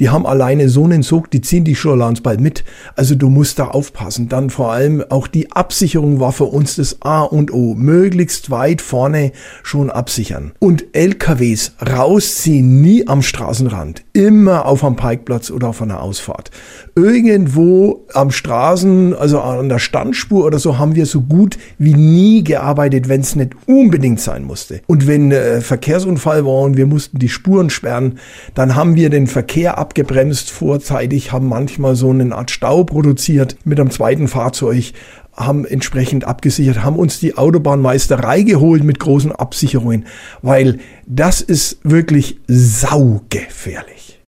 die 0.00 0.10
haben 0.10 0.26
alleine 0.26 0.68
so 0.68 0.84
einen 0.84 1.02
Sog, 1.02 1.30
die 1.30 1.40
ziehen 1.40 1.64
die 1.64 1.76
schon 1.76 2.00
bald 2.22 2.40
mit. 2.40 2.64
Also 2.96 3.14
du 3.14 3.28
musst 3.28 3.60
da 3.60 3.68
aufpassen. 3.68 4.28
Dann 4.28 4.50
vor 4.50 4.72
allem 4.72 5.04
auch 5.08 5.28
die 5.28 5.52
Absicherung 5.52 6.18
war 6.18 6.32
für 6.32 6.46
uns 6.46 6.76
das 6.76 7.00
A 7.02 7.22
und 7.22 7.52
O. 7.52 7.74
Möglichst 7.74 8.50
weit 8.50 8.82
vorne 8.82 9.30
schon 9.62 9.90
absichern. 9.90 10.52
Und 10.58 10.86
LKWs 10.92 11.74
rausziehen, 11.80 12.80
nie 12.80 13.06
am 13.06 13.22
Straßenrand. 13.22 14.04
Immer 14.12 14.66
auf 14.66 14.82
einem 14.82 14.96
Parkplatz 14.96 15.50
oder 15.50 15.68
auf 15.68 15.80
einer 15.80 16.02
Ausfahrt. 16.02 16.50
Irgendwo 16.96 18.04
am 18.14 18.32
Straßen, 18.32 19.14
also 19.14 19.40
an 19.40 19.68
der 19.68 19.78
Standspur 19.78 20.44
oder 20.44 20.58
so, 20.58 20.78
haben 20.78 20.96
wir 20.96 21.06
so 21.06 21.20
gut 21.20 21.56
wie 21.78 21.94
nie 21.94 22.42
gearbeitet, 22.42 23.08
wenn 23.08 23.20
es 23.20 23.36
nicht 23.36 23.52
unbedingt 23.66 24.20
sein 24.20 24.44
musste. 24.64 24.82
Und 24.86 25.06
wenn 25.06 25.32
äh, 25.32 25.60
Verkehrsunfall 25.60 26.44
war 26.44 26.62
und 26.62 26.76
wir 26.76 26.86
mussten 26.86 27.18
die 27.18 27.28
Spuren 27.28 27.70
sperren, 27.70 28.18
dann 28.54 28.74
haben 28.74 28.94
wir 28.94 29.10
den 29.10 29.26
Verkehr 29.26 29.78
abgebremst 29.78 30.50
vorzeitig, 30.50 31.32
haben 31.32 31.48
manchmal 31.48 31.96
so 31.96 32.10
eine 32.10 32.34
Art 32.34 32.50
Stau 32.50 32.84
produziert 32.84 33.56
mit 33.64 33.80
einem 33.80 33.90
zweiten 33.90 34.28
Fahrzeug, 34.28 34.92
haben 35.34 35.64
entsprechend 35.64 36.24
abgesichert, 36.24 36.84
haben 36.84 36.96
uns 36.96 37.18
die 37.18 37.36
Autobahnmeisterei 37.36 38.42
geholt 38.42 38.84
mit 38.84 39.00
großen 39.00 39.32
Absicherungen, 39.32 40.06
weil 40.42 40.78
das 41.06 41.40
ist 41.40 41.78
wirklich 41.82 42.38
saugefährlich. 42.46 44.20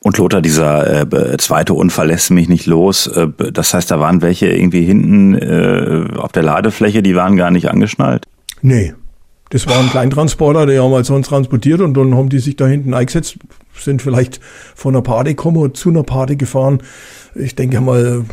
Und 0.00 0.18
Lothar, 0.18 0.42
dieser 0.42 1.10
äh, 1.12 1.36
zweite 1.38 1.72
Unfall 1.72 2.08
lässt 2.08 2.30
mich 2.30 2.48
nicht 2.48 2.66
los. 2.66 3.06
Äh, 3.06 3.28
das 3.52 3.72
heißt, 3.72 3.90
da 3.90 3.98
waren 3.98 4.20
welche 4.20 4.48
irgendwie 4.48 4.84
hinten 4.84 5.34
äh, 5.34 6.18
auf 6.18 6.32
der 6.32 6.42
Ladefläche, 6.42 7.02
die 7.02 7.16
waren 7.16 7.36
gar 7.36 7.50
nicht 7.50 7.70
angeschnallt? 7.70 8.26
Nee. 8.60 8.92
Das 9.54 9.68
war 9.68 9.78
ein 9.78 9.88
Kleintransporter, 9.88 10.66
der 10.66 10.82
haben 10.82 10.92
halt 10.94 11.06
sonst 11.06 11.28
transportiert 11.28 11.80
und 11.80 11.94
dann 11.94 12.16
haben 12.16 12.28
die 12.28 12.40
sich 12.40 12.56
da 12.56 12.66
hinten 12.66 12.92
eingesetzt 12.92 13.38
sind 13.72 14.02
vielleicht 14.02 14.40
von 14.74 14.96
einer 14.96 15.02
Party 15.02 15.30
gekommen 15.30 15.74
zu 15.74 15.90
einer 15.90 16.02
Party 16.02 16.34
gefahren. 16.34 16.82
Ich 17.36 17.54
denke 17.54 17.80
mal, 17.80 18.24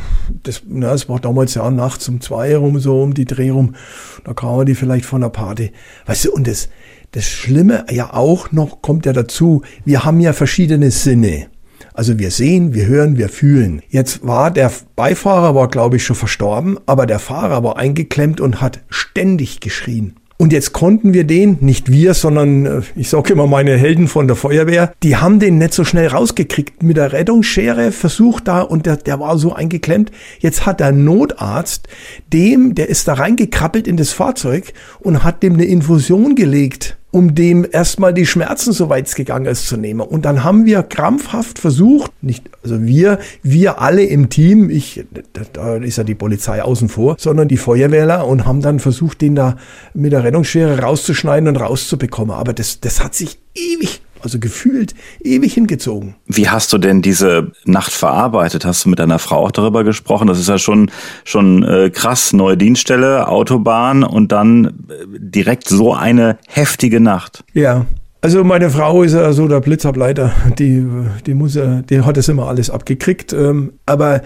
das, 0.41 0.63
na, 0.67 0.89
das 0.89 1.09
war 1.09 1.19
damals 1.19 1.53
ja 1.53 1.69
nachts 1.69 2.09
um 2.09 2.21
zwei 2.21 2.57
rum, 2.57 2.79
so 2.79 3.03
um 3.03 3.13
die 3.13 3.25
Dreh 3.25 3.51
rum. 3.51 3.75
Da 4.23 4.33
kamen 4.33 4.65
die 4.65 4.73
vielleicht 4.73 5.05
von 5.05 5.21
der 5.21 5.29
Party. 5.29 5.71
Weißt 6.07 6.25
du, 6.25 6.31
und 6.31 6.47
das, 6.47 6.69
das 7.11 7.25
Schlimme 7.25 7.85
ja 7.91 8.15
auch 8.15 8.51
noch 8.51 8.81
kommt 8.81 9.05
ja 9.05 9.13
dazu, 9.13 9.61
wir 9.85 10.03
haben 10.03 10.21
ja 10.21 10.33
verschiedene 10.33 10.89
Sinne. 10.89 11.49
Also 11.93 12.17
wir 12.17 12.31
sehen, 12.31 12.73
wir 12.73 12.87
hören, 12.87 13.19
wir 13.19 13.29
fühlen. 13.29 13.83
Jetzt 13.89 14.25
war 14.25 14.49
der 14.49 14.71
Beifahrer, 14.95 15.53
war 15.53 15.67
glaube 15.67 15.97
ich 15.97 16.03
schon 16.03 16.15
verstorben, 16.15 16.79
aber 16.87 17.05
der 17.05 17.19
Fahrer 17.19 17.63
war 17.63 17.77
eingeklemmt 17.77 18.41
und 18.41 18.59
hat 18.59 18.79
ständig 18.89 19.59
geschrien. 19.59 20.15
Und 20.41 20.53
jetzt 20.53 20.73
konnten 20.73 21.13
wir 21.13 21.23
den, 21.23 21.59
nicht 21.59 21.91
wir, 21.91 22.15
sondern 22.15 22.65
äh, 22.65 22.81
ich 22.95 23.09
sage 23.09 23.31
immer 23.31 23.45
meine 23.45 23.77
Helden 23.77 24.07
von 24.07 24.25
der 24.25 24.35
Feuerwehr, 24.35 24.91
die 25.03 25.17
haben 25.17 25.37
den 25.37 25.59
nicht 25.59 25.71
so 25.71 25.83
schnell 25.83 26.07
rausgekriegt. 26.07 26.81
Mit 26.81 26.97
der 26.97 27.13
Rettungsschere 27.13 27.91
versucht 27.91 28.47
da 28.47 28.61
und 28.61 28.87
der, 28.87 28.97
der 28.97 29.19
war 29.19 29.37
so 29.37 29.53
eingeklemmt. 29.53 30.09
Jetzt 30.39 30.65
hat 30.65 30.79
der 30.79 30.93
Notarzt 30.93 31.87
dem, 32.33 32.73
der 32.73 32.89
ist 32.89 33.07
da 33.07 33.13
reingekrabbelt 33.13 33.87
in 33.87 33.97
das 33.97 34.13
Fahrzeug 34.13 34.73
und 34.99 35.23
hat 35.23 35.43
dem 35.43 35.53
eine 35.53 35.65
Infusion 35.65 36.33
gelegt 36.33 36.97
um 37.11 37.35
dem 37.35 37.67
erstmal 37.69 38.13
die 38.13 38.25
Schmerzen, 38.25 38.71
soweit 38.71 39.07
es 39.07 39.15
gegangen 39.15 39.45
ist, 39.45 39.67
zu 39.67 39.77
nehmen. 39.77 40.01
Und 40.01 40.23
dann 40.23 40.43
haben 40.43 40.65
wir 40.65 40.81
krampfhaft 40.81 41.59
versucht, 41.59 42.11
nicht, 42.21 42.49
also 42.63 42.81
wir, 42.81 43.19
wir 43.43 43.81
alle 43.81 44.03
im 44.03 44.29
Team, 44.29 44.69
ich, 44.69 45.05
da 45.53 45.75
ist 45.75 45.97
ja 45.97 46.03
die 46.03 46.15
Polizei 46.15 46.63
außen 46.63 46.89
vor, 46.89 47.15
sondern 47.19 47.49
die 47.49 47.57
Feuerwehrler 47.57 48.25
und 48.25 48.45
haben 48.45 48.61
dann 48.61 48.79
versucht, 48.79 49.21
den 49.21 49.35
da 49.35 49.57
mit 49.93 50.13
der 50.13 50.23
Rettungsschere 50.23 50.79
rauszuschneiden 50.79 51.49
und 51.49 51.57
rauszubekommen. 51.57 52.35
Aber 52.35 52.53
das, 52.53 52.79
das 52.79 53.03
hat 53.03 53.13
sich 53.13 53.39
ewig 53.55 54.01
also 54.23 54.39
gefühlt 54.39 54.93
ewig 55.23 55.53
hingezogen. 55.53 56.15
Wie 56.25 56.49
hast 56.49 56.73
du 56.73 56.77
denn 56.77 57.01
diese 57.01 57.51
Nacht 57.65 57.91
verarbeitet? 57.91 58.65
Hast 58.65 58.85
du 58.85 58.89
mit 58.89 58.99
deiner 58.99 59.19
Frau 59.19 59.45
auch 59.45 59.51
darüber 59.51 59.83
gesprochen? 59.83 60.27
Das 60.27 60.39
ist 60.39 60.49
ja 60.49 60.57
schon 60.57 60.91
schon 61.23 61.63
äh, 61.63 61.89
krass, 61.89 62.33
neue 62.33 62.57
Dienststelle, 62.57 63.27
Autobahn 63.27 64.03
und 64.03 64.31
dann 64.31 64.65
äh, 64.65 64.71
direkt 65.17 65.67
so 65.67 65.93
eine 65.93 66.37
heftige 66.47 66.99
Nacht. 66.99 67.43
Ja. 67.53 67.85
Also 68.23 68.43
meine 68.43 68.69
Frau 68.69 69.01
ist 69.01 69.13
ja 69.13 69.33
so 69.33 69.47
der 69.47 69.61
Blitzableiter, 69.61 70.31
die, 70.59 70.85
die 71.25 71.33
muss 71.33 71.55
ja, 71.55 71.81
die 71.81 72.01
hat 72.01 72.17
das 72.17 72.29
immer 72.29 72.47
alles 72.47 72.69
abgekriegt. 72.69 73.33
Ähm, 73.33 73.73
aber 73.87 74.21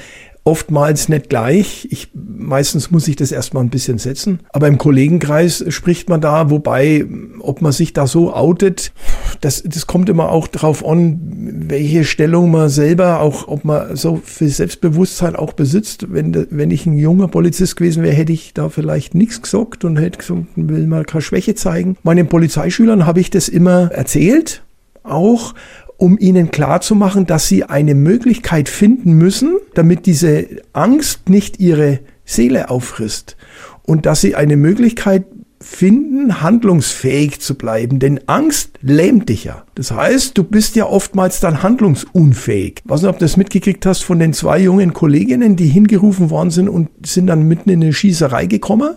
oftmals 0.45 1.09
nicht 1.09 1.29
gleich. 1.29 1.87
Ich, 1.89 2.09
meistens 2.13 2.91
muss 2.91 3.07
ich 3.07 3.15
das 3.15 3.31
erstmal 3.31 3.63
ein 3.63 3.71
bisschen 3.71 3.97
setzen. 3.97 4.39
Aber 4.53 4.67
im 4.67 4.77
Kollegenkreis 4.77 5.65
spricht 5.69 6.07
man 6.07 6.21
da, 6.21 6.51
wobei, 6.51 7.05
ob 7.39 7.61
man 7.61 7.71
sich 7.71 7.93
da 7.93 8.05
so 8.05 8.31
outet, 8.31 8.93
das, 9.41 9.63
das 9.65 9.87
kommt 9.87 10.07
immer 10.07 10.29
auch 10.29 10.47
drauf 10.47 10.85
an, 10.85 11.19
welche 11.67 12.03
Stellung 12.03 12.51
man 12.51 12.69
selber, 12.69 13.21
auch 13.21 13.47
ob 13.47 13.65
man 13.65 13.95
so 13.95 14.21
viel 14.23 14.49
Selbstbewusstsein 14.49 15.35
auch 15.35 15.53
besitzt. 15.53 16.13
Wenn, 16.13 16.47
wenn 16.51 16.69
ich 16.69 16.85
ein 16.85 16.97
junger 16.97 17.27
Polizist 17.27 17.75
gewesen 17.75 18.03
wäre, 18.03 18.15
hätte 18.15 18.31
ich 18.31 18.53
da 18.53 18.69
vielleicht 18.69 19.15
nichts 19.15 19.41
gesagt 19.41 19.83
und 19.83 19.97
hätte 19.97 20.19
gesagt, 20.19 20.43
will 20.55 20.85
mal 20.85 21.05
keine 21.05 21.23
Schwäche 21.23 21.55
zeigen. 21.55 21.97
Meinen 22.03 22.27
Polizeischülern 22.27 23.07
habe 23.07 23.19
ich 23.19 23.31
das 23.31 23.49
immer 23.49 23.91
erzählt, 23.91 24.61
auch 25.01 25.55
um 25.97 26.17
ihnen 26.17 26.51
klarzumachen, 26.51 27.25
dass 27.25 27.47
sie 27.47 27.63
eine 27.63 27.95
Möglichkeit 27.95 28.69
finden 28.69 29.13
müssen, 29.13 29.57
damit 29.73 30.05
diese 30.05 30.47
Angst 30.73 31.29
nicht 31.29 31.59
ihre 31.59 31.99
Seele 32.25 32.69
auffrisst 32.69 33.37
und 33.83 34.05
dass 34.05 34.21
sie 34.21 34.35
eine 34.35 34.57
Möglichkeit 34.57 35.25
finden, 35.61 36.41
handlungsfähig 36.41 37.39
zu 37.39 37.55
bleiben, 37.55 37.99
denn 37.99 38.19
Angst 38.27 38.71
lähmt 38.81 39.29
dich 39.29 39.45
ja. 39.45 39.63
Das 39.73 39.91
heißt, 39.91 40.37
du 40.37 40.43
bist 40.43 40.75
ja 40.75 40.85
oftmals 40.85 41.39
dann 41.39 41.63
handlungsunfähig. 41.63 42.81
Ich 42.83 42.89
weiß 42.89 43.01
nicht, 43.01 43.09
ob 43.09 43.19
du 43.19 43.25
das 43.25 43.37
mitgekriegt 43.37 43.85
hast 43.85 44.03
von 44.03 44.19
den 44.19 44.33
zwei 44.33 44.59
jungen 44.59 44.93
Kolleginnen, 44.93 45.55
die 45.55 45.67
hingerufen 45.67 46.29
worden 46.29 46.51
sind 46.51 46.69
und 46.69 46.89
sind 47.05 47.27
dann 47.27 47.43
mitten 47.43 47.69
in 47.69 47.81
eine 47.81 47.93
Schießerei 47.93 48.45
gekommen 48.45 48.95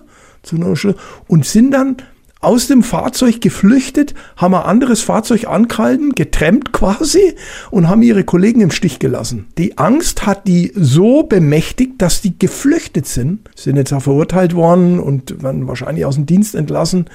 und 1.26 1.47
sind 1.47 1.71
dann 1.71 1.97
aus 2.40 2.68
dem 2.68 2.83
Fahrzeug 2.83 3.40
geflüchtet, 3.40 4.14
haben 4.37 4.54
ein 4.54 4.62
anderes 4.62 5.00
Fahrzeug 5.00 5.49
angehalten, 5.49 6.12
getrennt 6.14 6.73
quasi 6.73 7.35
und 7.71 7.88
haben 7.88 8.02
ihre 8.02 8.25
Kollegen 8.25 8.61
im 8.61 8.71
Stich 8.71 8.99
gelassen. 8.99 9.47
Die 9.59 9.78
Angst 9.78 10.26
hat 10.26 10.47
die 10.47 10.73
so 10.75 11.25
bemächtigt, 11.25 11.95
dass 11.99 12.21
die 12.21 12.38
geflüchtet 12.38 13.07
sind, 13.07 13.49
sind 13.57 13.76
jetzt 13.76 13.92
auch 13.92 14.02
verurteilt 14.02 14.54
worden 14.54 15.00
und 15.00 15.42
werden 15.42 15.66
wahrscheinlich 15.66 16.04
aus 16.04 16.14
dem 16.14 16.26
Dienst 16.26 16.54
entlassen. 16.54 17.07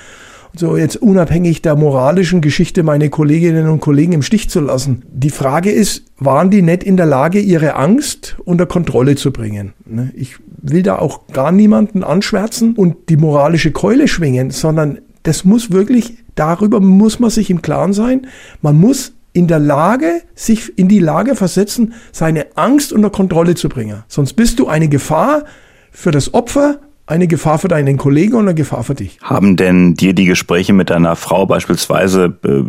So 0.55 0.77
jetzt 0.77 0.97
unabhängig 0.97 1.63
der 1.63 1.75
moralischen 1.75 2.39
Geschichte 2.39 2.83
meine 2.83 3.09
Kolleginnen 3.09 3.67
und 3.69 3.79
Kollegen 3.79 4.13
im 4.13 4.21
Stich 4.21 4.51
zu 4.51 4.59
lassen. 4.59 5.01
Die 5.11 5.31
Frage 5.31 5.71
ist, 5.71 6.03
waren 6.19 6.51
die 6.51 6.61
nicht 6.61 6.83
in 6.83 6.95
der 6.95 7.07
Lage, 7.07 7.39
ihre 7.39 7.75
Angst 7.75 8.37
unter 8.45 8.67
Kontrolle 8.67 9.15
zu 9.15 9.31
bringen? 9.31 9.73
Ne? 9.85 10.11
Ich 10.15 10.35
will 10.61 10.83
da 10.83 10.99
auch 10.99 11.25
gar 11.33 11.51
niemanden 11.51 12.03
anschwärzen 12.03 12.75
und 12.75 13.09
die 13.09 13.17
moralische 13.17 13.71
Keule 13.71 14.07
schwingen, 14.07 14.51
sondern 14.51 14.99
das 15.23 15.45
muss 15.45 15.71
wirklich, 15.71 16.17
darüber 16.35 16.79
muss 16.79 17.19
man 17.19 17.29
sich 17.29 17.49
im 17.49 17.61
Klaren 17.61 17.93
sein. 17.93 18.27
Man 18.61 18.77
muss 18.77 19.13
in 19.33 19.47
der 19.47 19.59
Lage, 19.59 20.21
sich 20.35 20.77
in 20.77 20.87
die 20.87 20.99
Lage 20.99 21.35
versetzen, 21.35 21.93
seine 22.11 22.45
Angst 22.55 22.93
unter 22.93 23.09
Kontrolle 23.09 23.55
zu 23.55 23.67
bringen. 23.67 24.03
Sonst 24.07 24.33
bist 24.33 24.59
du 24.59 24.67
eine 24.67 24.87
Gefahr 24.87 25.45
für 25.91 26.11
das 26.11 26.33
Opfer, 26.33 26.79
eine 27.05 27.27
Gefahr 27.27 27.59
für 27.59 27.67
deinen 27.67 27.97
Kollegen 27.97 28.35
und 28.35 28.47
eine 28.47 28.55
Gefahr 28.55 28.83
für 28.83 28.95
dich. 28.95 29.17
Haben 29.21 29.57
denn 29.57 29.95
dir 29.95 30.13
die 30.13 30.25
Gespräche 30.25 30.71
mit 30.71 30.89
deiner 30.89 31.15
Frau 31.17 31.45
beispielsweise, 31.45 32.37
äh, 32.43 32.63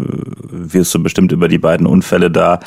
wirst 0.51 0.93
du 0.95 1.03
bestimmt 1.03 1.31
über 1.31 1.47
die 1.47 1.59
beiden 1.59 1.87
Unfälle 1.87 2.31
da 2.33 2.59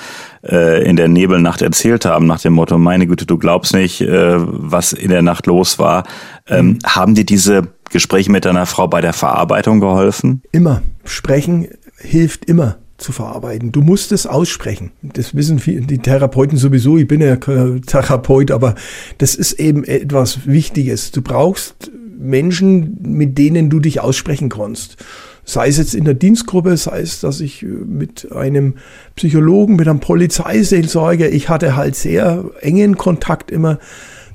äh, 0.43 0.87
in 0.87 0.95
der 0.95 1.09
Nebelnacht 1.09 1.61
erzählt 1.61 2.05
haben, 2.05 2.25
nach 2.25 2.39
dem 2.39 2.53
Motto, 2.53 2.77
meine 2.77 3.05
Güte, 3.05 3.25
du 3.25 3.37
glaubst 3.37 3.73
nicht, 3.73 3.99
äh, 3.99 4.35
was 4.37 4.93
in 4.93 5.09
der 5.09 5.21
Nacht 5.21 5.45
los 5.45 5.77
war. 5.77 6.03
Ähm, 6.47 6.67
mhm. 6.67 6.79
Haben 6.85 7.15
dir 7.15 7.25
diese 7.25 7.67
Gespräche 7.89 8.31
mit 8.31 8.45
deiner 8.45 8.65
Frau 8.65 8.87
bei 8.87 9.01
der 9.01 9.13
Verarbeitung 9.13 9.79
geholfen? 9.79 10.41
Immer. 10.51 10.81
Sprechen 11.05 11.67
hilft 11.97 12.45
immer 12.45 12.77
zu 12.97 13.11
verarbeiten. 13.11 13.71
Du 13.71 13.81
musst 13.81 14.11
es 14.11 14.25
aussprechen. 14.25 14.91
Das 15.01 15.35
wissen 15.35 15.61
die 15.65 15.99
Therapeuten 15.99 16.57
sowieso. 16.57 16.97
Ich 16.97 17.07
bin 17.07 17.21
ja 17.21 17.35
Therapeut, 17.35 18.51
aber 18.51 18.75
das 19.19 19.35
ist 19.35 19.53
eben 19.53 19.83
etwas 19.83 20.47
Wichtiges. 20.47 21.11
Du 21.11 21.21
brauchst 21.21 21.91
Menschen, 22.17 22.97
mit 23.01 23.37
denen 23.37 23.69
du 23.69 23.79
dich 23.79 23.99
aussprechen 23.99 24.49
kannst. 24.49 24.97
Sei 25.43 25.69
es 25.69 25.77
jetzt 25.77 25.95
in 25.95 26.03
der 26.03 26.15
Dienstgruppe, 26.15 26.75
sei 26.75 26.99
es, 27.01 27.21
dass 27.21 27.39
ich 27.39 27.63
mit 27.63 28.31
einem 28.33 28.75
Psychologen, 29.15 29.75
mit 29.75 29.87
einem 29.87 30.01
Polizeiseelsorger, 30.01 31.29
ich 31.29 31.47
hatte 31.47 31.75
halt 31.75 31.95
sehr 31.95 32.43
engen 32.61 32.97
Kontakt 32.97 33.49
immer 33.51 33.79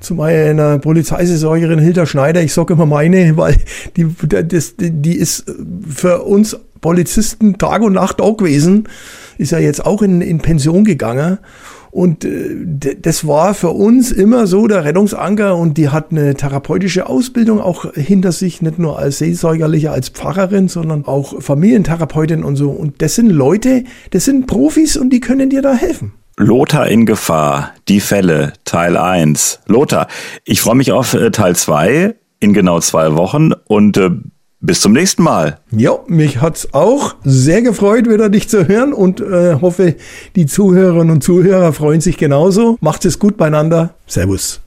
zu 0.03 0.15
meiner 0.15 0.79
Polizeisaisongerin 0.79 1.79
Hilda 1.79 2.05
Schneider. 2.05 2.41
Ich 2.41 2.53
sage 2.53 2.73
immer 2.73 2.85
meine, 2.85 3.37
weil 3.37 3.55
die, 3.95 4.07
das, 4.27 4.75
die 4.77 5.15
ist 5.15 5.45
für 5.87 6.23
uns 6.23 6.57
Polizisten 6.81 7.57
Tag 7.57 7.81
und 7.81 7.93
Nacht 7.93 8.21
auch 8.21 8.37
gewesen. 8.37 8.89
Ist 9.37 9.51
ja 9.51 9.59
jetzt 9.59 9.85
auch 9.85 10.01
in, 10.01 10.21
in 10.21 10.39
Pension 10.39 10.83
gegangen. 10.83 11.39
Und 11.93 12.25
äh, 12.25 12.95
das 12.99 13.27
war 13.27 13.53
für 13.53 13.69
uns 13.69 14.11
immer 14.11 14.47
so 14.47 14.67
der 14.67 14.83
Rettungsanker 14.83 15.55
und 15.55 15.77
die 15.77 15.89
hat 15.89 16.07
eine 16.09 16.33
therapeutische 16.33 17.07
Ausbildung 17.07 17.61
auch 17.61 17.93
hinter 17.93 18.31
sich, 18.31 18.63
nicht 18.63 18.79
nur 18.79 18.97
als 18.97 19.19
Seelsorgerliche, 19.19 19.91
als 19.91 20.09
Pfarrerin, 20.09 20.69
sondern 20.69 21.05
auch 21.05 21.39
Familientherapeutin 21.39 22.43
und 22.43 22.55
so. 22.55 22.71
Und 22.71 23.01
das 23.03 23.13
sind 23.13 23.29
Leute, 23.29 23.83
das 24.09 24.25
sind 24.25 24.47
Profis 24.47 24.97
und 24.97 25.11
die 25.11 25.19
können 25.19 25.51
dir 25.51 25.61
da 25.61 25.73
helfen. 25.75 26.13
Lothar 26.37 26.87
in 26.87 27.05
Gefahr, 27.05 27.73
die 27.87 27.99
Fälle, 27.99 28.53
Teil 28.65 28.97
1. 28.97 29.59
Lothar, 29.67 30.07
ich 30.45 30.61
freue 30.61 30.75
mich 30.75 30.91
auf 30.91 31.13
äh, 31.13 31.29
Teil 31.29 31.55
2 31.55 32.15
in 32.39 32.53
genau 32.53 32.79
zwei 32.79 33.15
Wochen 33.15 33.51
und 33.67 33.97
äh, 33.97 34.09
bis 34.59 34.81
zum 34.81 34.93
nächsten 34.93 35.23
Mal. 35.23 35.59
Ja, 35.71 35.99
mich 36.07 36.41
hat's 36.41 36.73
auch 36.73 37.15
sehr 37.23 37.61
gefreut, 37.61 38.09
wieder 38.09 38.29
dich 38.29 38.49
zu 38.49 38.67
hören 38.67 38.93
und 38.93 39.21
äh, 39.21 39.55
hoffe, 39.61 39.95
die 40.35 40.45
Zuhörerinnen 40.45 41.11
und 41.11 41.23
Zuhörer 41.23 41.71
freuen 41.73 42.01
sich 42.01 42.17
genauso. 42.17 42.77
Macht 42.81 43.05
es 43.05 43.19
gut 43.19 43.37
beieinander. 43.37 43.93
Servus. 44.07 44.62